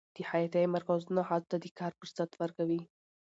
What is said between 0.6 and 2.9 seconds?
مرکزونه ښځو ته د کار فرصت ورکوي.